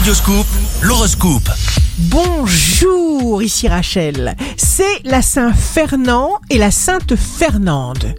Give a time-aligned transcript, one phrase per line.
[0.00, 0.46] Radioscoop,
[0.80, 1.50] l'horoscope.
[1.98, 4.34] Bonjour, ici Rachel.
[4.56, 8.14] C'est la Saint Fernand et la Sainte Fernande.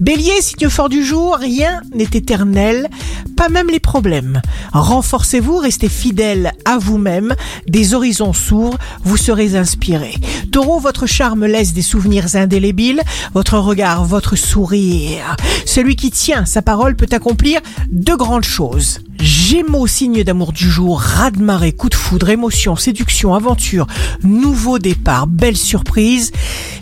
[0.00, 2.88] Bélier, signe fort du jour, rien n'est éternel,
[3.36, 4.42] pas même les problèmes.
[4.72, 7.34] Renforcez-vous, restez fidèle à vous-même,
[7.68, 10.14] des horizons s'ouvrent, vous serez inspiré.
[10.50, 13.02] Taureau, votre charme laisse des souvenirs indélébiles,
[13.34, 15.36] votre regard, votre sourire.
[15.64, 19.00] Celui qui tient sa parole peut accomplir de grandes choses.
[19.20, 23.86] Gémeaux, signe d'amour du jour, raz-de-marée, coup de foudre, émotion, séduction, aventure,
[24.22, 26.32] nouveau départ, belle surprise.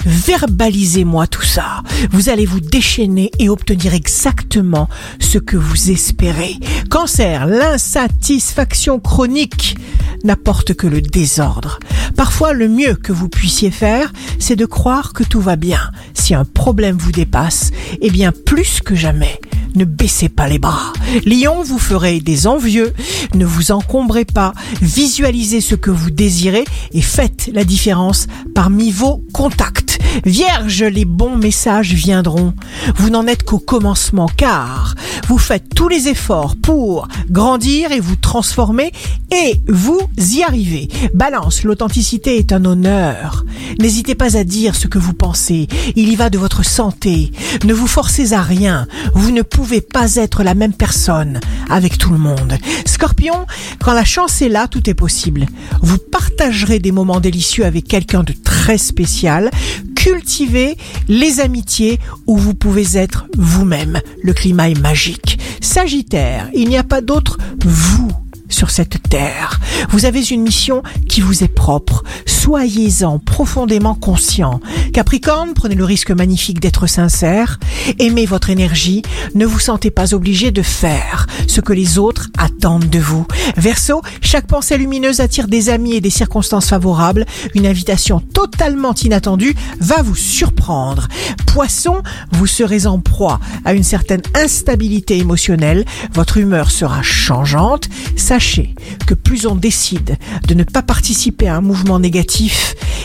[0.05, 1.83] Verbalisez-moi tout ça.
[2.11, 4.89] Vous allez vous déchaîner et obtenir exactement
[5.21, 6.57] ce que vous espérez.
[6.91, 9.77] Cancer, l'insatisfaction chronique
[10.25, 11.79] n'apporte que le désordre.
[12.17, 15.91] Parfois, le mieux que vous puissiez faire, c'est de croire que tout va bien.
[16.15, 19.41] Si un problème vous dépasse, eh bien plus que jamais,
[19.75, 20.93] ne baissez pas les bras.
[21.27, 22.93] Lion, vous ferez des envieux,
[23.35, 29.23] ne vous encombrez pas, visualisez ce que vous désirez et faites la différence parmi vos
[29.33, 29.99] contacts.
[30.25, 32.55] Vierge, les bons messages viendront.
[32.97, 34.95] Vous n'en êtes qu'au commencement car
[35.29, 38.93] vous faites tous les efforts pour grandir et vous transformer
[39.31, 40.89] et vous y arrivez.
[41.15, 43.45] Balance, l'authenticité est un honneur.
[43.79, 45.69] N'hésitez pas à dire ce que vous pensez.
[45.97, 47.33] Il y va de votre santé.
[47.65, 48.87] Ne vous forcez à rien.
[49.15, 52.59] Vous ne pouvez pas être la même personne avec tout le monde.
[52.85, 53.47] Scorpion,
[53.81, 55.47] quand la chance est là, tout est possible.
[55.83, 59.51] Vous partagerez des moments délicieux avec quelqu'un de très spécial.
[59.95, 60.77] Cultivez
[61.09, 64.01] les amitiés où vous pouvez être vous-même.
[64.23, 65.39] Le climat est magique.
[65.61, 68.11] Sagittaire, il n'y a pas d'autre vous
[68.49, 69.61] sur cette terre.
[69.91, 72.05] Vous avez une mission qui vous est propre.
[72.43, 74.59] Soyez-en profondément conscient.
[74.93, 77.61] Capricorne, prenez le risque magnifique d'être sincère.
[78.01, 79.03] Aimez votre énergie.
[79.37, 83.29] Ne vous sentez pas obligé de faire ce que les autres attendent de vous.
[83.57, 87.27] Verseau, chaque pensée lumineuse attire des amis et des circonstances favorables.
[87.55, 91.07] Une invitation totalement inattendue va vous surprendre.
[91.47, 92.03] Poisson,
[92.33, 95.85] vous serez en proie à une certaine instabilité émotionnelle.
[96.13, 97.89] Votre humeur sera changeante.
[98.17, 98.75] Sachez
[99.07, 100.17] que plus on décide
[100.49, 102.32] de ne pas participer à un mouvement négatif,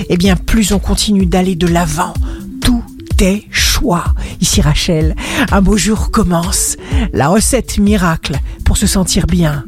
[0.09, 2.13] eh bien plus on continue d'aller de l'avant.
[2.61, 2.83] Tout
[3.19, 4.05] est choix.
[4.41, 5.15] Ici Rachel,
[5.51, 6.77] un beau jour commence.
[7.13, 9.65] La recette miracle pour se sentir bien,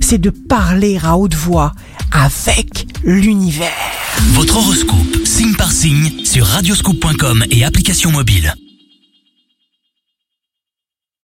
[0.00, 1.72] c'est de parler à haute voix
[2.12, 3.70] avec l'univers.
[4.34, 8.54] Votre horoscope, signe par signe, sur radioscoop.com et application mobile.